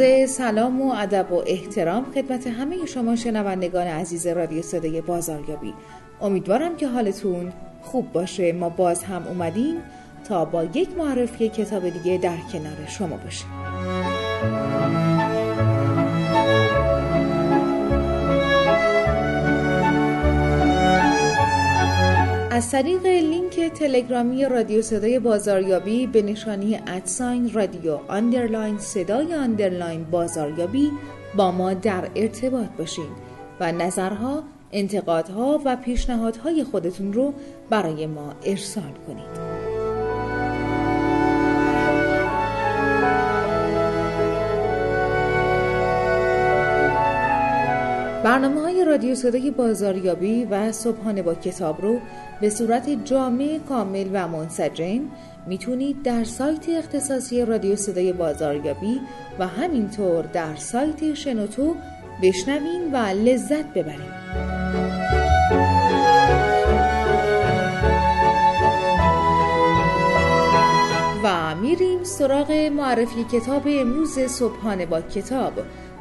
[0.00, 5.74] عرض سلام و ادب و احترام خدمت همه شما شنوندگان عزیز رادیو صدای بازاریابی.
[6.20, 8.52] امیدوارم که حالتون خوب باشه.
[8.52, 9.76] ما باز هم اومدیم
[10.28, 13.48] تا با یک معرفی کتاب دیگه در کنار شما باشیم.
[22.56, 30.04] از طریق لینک تلگرامی رادیو صدای بازاریابی به نشانی at sign رادیو underline صدای underline
[30.04, 30.90] بازاریابی
[31.36, 33.08] با ما در ارتباط باشین
[33.60, 37.34] و نظرها، انتقادها و پیشنهادهای خودتون رو
[37.70, 39.56] برای ما ارسال کنید.
[48.26, 52.00] برنامه های رادیو صدای بازاریابی و صبحانه با کتاب رو
[52.40, 55.00] به صورت جامع کامل و منسجم
[55.46, 59.00] می‌تونید در سایت اختصاصی رادیو صدای بازاریابی
[59.38, 61.74] و همینطور در سایت شنوتو
[62.22, 64.26] بشنوین و لذت ببرید.
[71.24, 75.52] و میریم سراغ معرفی کتاب امروز صبحانه با کتاب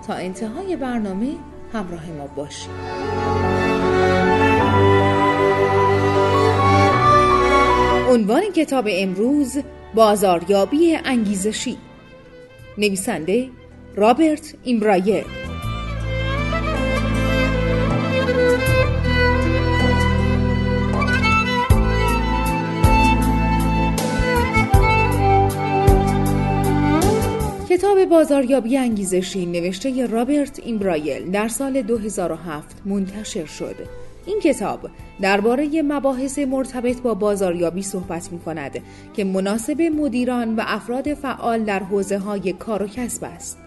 [0.08, 1.36] تا انتهای برنامه
[1.76, 2.70] همراه ما باشید
[8.10, 9.58] عنوان کتاب امروز
[9.94, 11.78] بازاریابی انگیزشی.
[12.78, 13.50] نویسنده
[13.96, 15.45] رابرت ایمبرایر.
[27.76, 33.76] کتاب بازاریابی انگیزشی نوشته رابرت ایمبرایل در سال 2007 منتشر شد.
[34.26, 34.90] این کتاب
[35.22, 38.80] درباره مباحث مرتبط با بازاریابی صحبت می کند
[39.14, 43.58] که مناسب مدیران و افراد فعال در حوزه های کار و کسب است.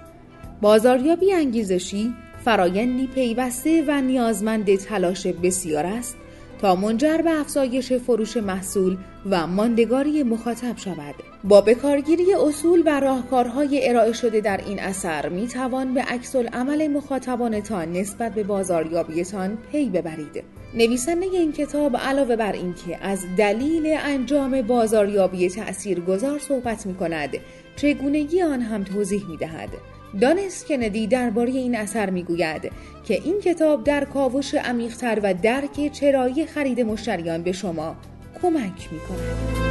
[0.61, 2.15] بازاریابی انگیزشی
[2.45, 6.17] فرایندی پیوسته و نیازمند تلاش بسیار است
[6.61, 8.97] تا منجر به افزایش فروش محصول
[9.31, 11.15] و ماندگاری مخاطب شود.
[11.45, 16.89] با بکارگیری اصول و راهکارهای ارائه شده در این اثر می توان به عکس عمل
[16.89, 20.45] مخاطبانتان نسبت به بازاریابیتان پی ببرید.
[20.75, 27.31] نویسنده این کتاب علاوه بر اینکه از دلیل انجام بازاریابی تأثیرگذار صحبت می کند،
[27.77, 29.98] چگونگی آن هم توضیح می دهد.
[30.21, 32.73] دانس کندی درباره این اثر می‌گوید
[33.05, 37.97] که این کتاب در کاوش عمیقتر و درک چرایی خرید مشتریان به شما
[38.43, 39.69] کمک می کند.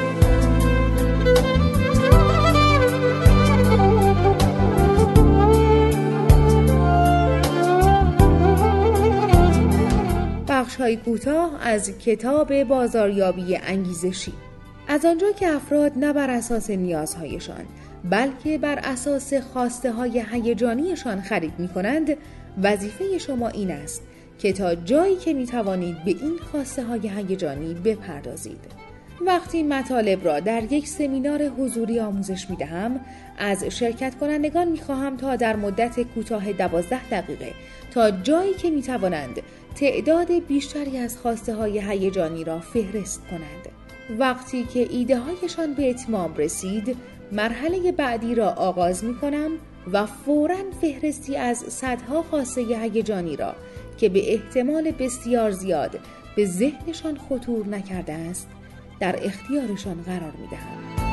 [10.48, 14.34] بخش های کوتاه از کتاب بازاریابی انگیزشی
[14.88, 17.66] از آنجا که افراد نه بر اساس نیازهایشان
[18.04, 22.18] بلکه بر اساس خواسته های هیجانیشان خرید می کنند
[22.64, 24.02] وظیفه شما این است
[24.40, 28.60] که تا جایی که می توانید به این خواسته های هیجانی بپردازید.
[29.26, 33.00] وقتی مطالب را در یک سمینار حضوری آموزش می دهم
[33.38, 37.52] از شرکت کنندگان می خواهم تا در مدت کوتاه دوازده دقیقه
[37.94, 39.42] تا جایی که می توانند
[39.76, 43.70] تعداد بیشتری از خواسته های هیجانی را فهرست کنند.
[44.20, 46.98] وقتی که ایده هایشان به اتمام رسید
[47.32, 49.52] مرحله بعدی را آغاز می کنم
[49.94, 53.56] و فورا فهرستی از صدها خواسته هیجانی را
[53.98, 56.00] که به احتمال بسیار زیاد
[56.36, 58.48] به ذهنشان خطور نکرده است
[59.00, 61.08] در اختیارشان قرار می دهم.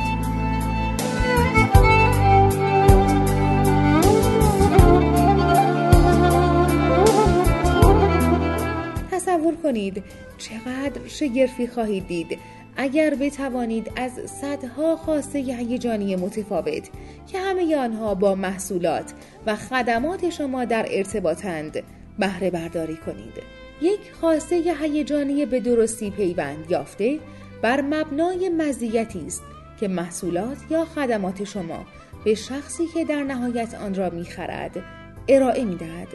[9.11, 10.03] تصور کنید
[10.39, 12.39] چقدر شگرفی خواهید دید
[12.77, 16.91] اگر بتوانید از صدها خواسته هیجانی متفاوت
[17.27, 19.13] که همه آنها با محصولات
[19.47, 21.83] و خدمات شما در ارتباطند
[22.19, 23.43] بهره برداری کنید.
[23.83, 27.19] یک خواسته هیجانی به درستی پیوند یافته
[27.63, 29.43] بر مبنای مزیتی است
[29.81, 31.87] که محصولات یا خدمات شما
[32.25, 34.83] به شخصی که در نهایت آن را می‌خرد
[35.29, 36.09] ارائه می‌دهد.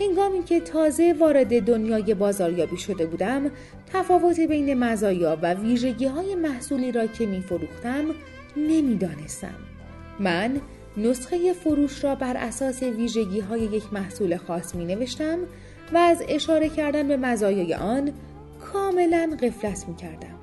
[0.00, 3.50] هنگامی که تازه وارد دنیای بازاریابی شده بودم
[3.92, 8.04] تفاوت بین مزایا و ویژگی های محصولی را که می فروختم
[8.56, 9.54] نمی دانستم.
[10.20, 10.60] من
[10.96, 15.38] نسخه فروش را بر اساس ویژگی های یک محصول خاص می نوشتم
[15.92, 18.12] و از اشاره کردن به مزایای آن
[18.60, 20.38] کاملا قفلت می کردم.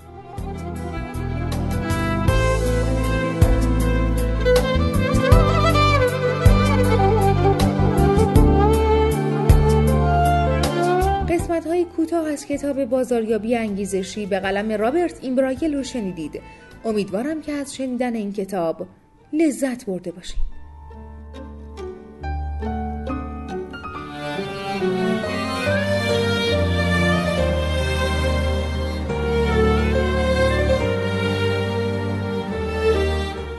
[11.46, 16.42] قسمت های کوتاه از کتاب بازاریابی انگیزشی به قلم رابرت ایمبرایل رو شنیدید.
[16.86, 18.88] امیدوارم که از شنیدن این کتاب
[19.34, 20.40] لذت برده باشید.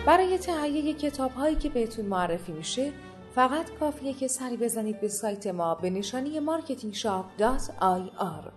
[0.06, 2.92] برای تهیه کتاب هایی که بهتون معرفی میشه
[3.36, 8.50] فقط کافیه که سری بزنید به سایت ما به نشانی marketingshop.ir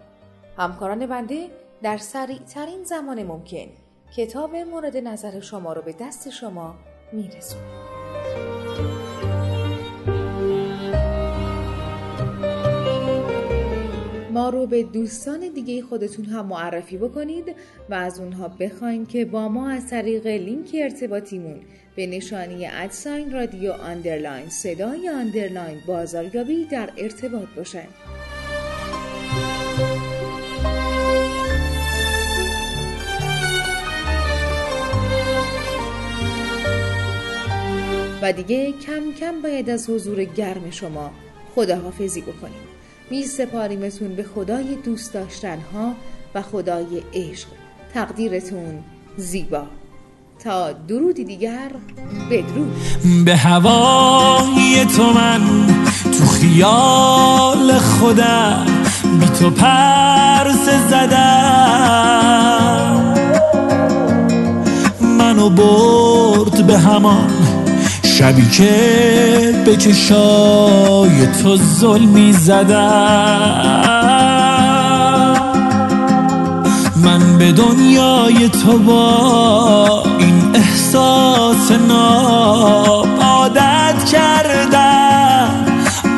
[0.57, 1.49] همکاران بنده
[1.81, 3.67] در سریع ترین زمان ممکن
[4.17, 6.75] کتاب مورد نظر شما رو به دست شما
[7.13, 8.48] میرسونه
[14.39, 17.55] ما رو به دوستان دیگه خودتون هم معرفی بکنید
[17.89, 21.59] و از اونها بخواین که با ما از طریق لینک ارتباطیمون
[21.95, 27.87] به نشانی at sign رادیو underline صدای underline بازاریابی در ارتباط باشن.
[38.21, 41.11] و دیگه کم کم باید از حضور گرم شما
[41.55, 42.78] خداحافظی بکنیم.
[43.11, 45.93] می سپاریمتون به خدای دوست داشتن ها
[46.35, 47.47] و خدای عشق.
[47.93, 48.83] تقدیرتون
[49.17, 49.63] زیبا.
[50.43, 51.71] تا درودی دیگر
[52.31, 52.75] بدرود.
[53.25, 55.41] به هوای تو من
[56.03, 58.65] تو خیال خودم
[59.19, 62.29] بی تو پرس زدم.
[65.01, 67.29] منو برد به همان
[68.19, 73.79] شبی که به چشای تو ظلمی زدم
[77.03, 85.49] من به دنیای تو با این احساس ناب عادت کردم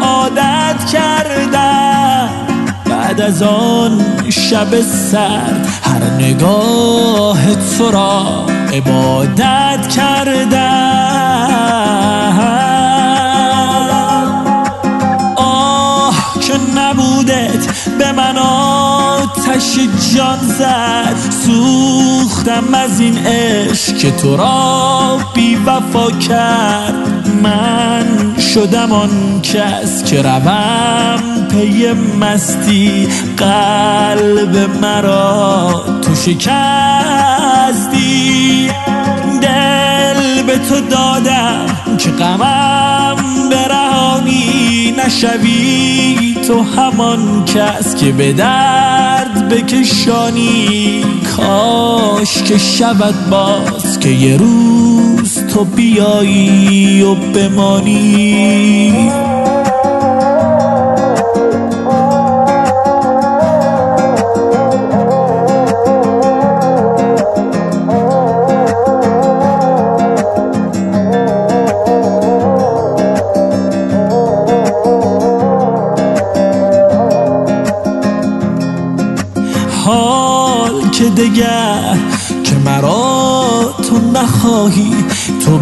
[0.02, 2.30] عادت کردم.
[2.86, 5.54] بعد از آن شب سر
[5.84, 10.71] هر نگاه تو را عبادت کردم.
[20.16, 21.16] جان زد
[21.46, 26.94] سوختم از این عشق که تو را بی وفا کرد.
[27.44, 33.08] من شدم آن کس که روم پی مستی.
[33.38, 36.42] قلب مرا تو شکستی.
[39.42, 41.66] دل به تو دادم
[41.98, 43.16] که غمم
[43.52, 46.38] برهانی نشوی.
[46.48, 48.34] تو همان کس که به
[49.52, 51.04] بکشانی
[51.38, 58.92] کاش که شود باز که یه روز تو بیایی و بمانی.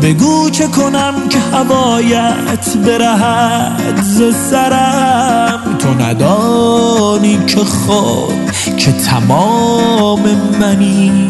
[0.10, 10.20] بگو چه کنم که هوایت برهد ز سرم؟ تو ندانی که خود که تمام
[10.62, 11.28] منی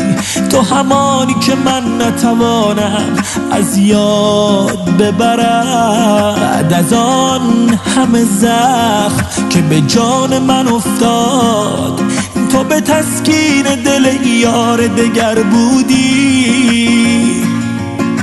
[0.49, 9.81] تو همانی که من نتوانم از یاد ببرم بعد از آن همه زخم که به
[9.81, 12.01] جان من افتاد
[12.51, 16.98] تو به تسکین دل یار دگر بودی.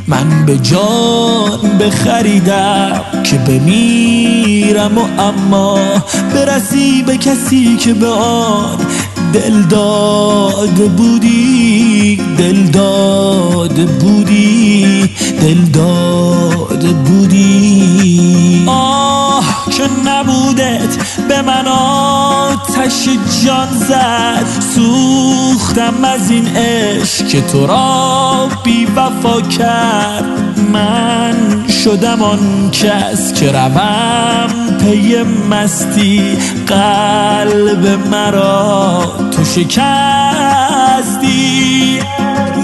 [0.09, 5.79] من به جان بخریدم که بمیرم و اما
[6.35, 8.79] برسی به کسی که به آن
[9.33, 15.11] دل داد بودی دل داد بودی
[15.41, 18.65] دل داد بودی.
[18.67, 20.97] آه که نبودت
[21.29, 23.09] به من آتش
[23.45, 28.49] جان زد سوختم از این عشق که تو را
[28.97, 30.25] وفا کرد
[30.73, 34.49] من شدم آن کس که روم
[34.81, 36.39] پی مستی.
[36.67, 39.79] قلب مرا تو شکستی.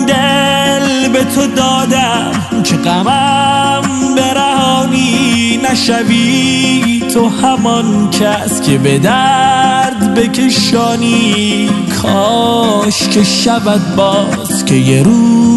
[0.07, 2.33] دل به تو دادم
[2.65, 3.83] که غمم
[4.17, 7.05] برهانی نشوی.
[7.15, 11.71] تو همان کس که به درد بکشانی.
[12.03, 15.52] کاش که شود باز که یه روز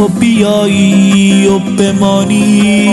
[0.00, 2.90] تو بیایی و بمانی.